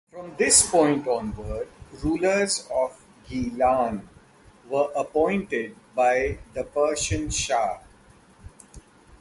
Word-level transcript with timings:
From 0.09 0.35
this 0.37 0.67
point 0.67 1.07
onward, 1.07 1.67
rulers 2.01 2.67
of 2.73 3.05
Gilan 3.29 4.07
were 4.67 4.91
appointed 4.95 5.75
by 5.93 6.39
the 6.55 6.63
Persian 6.63 7.29
Shah. 7.29 7.77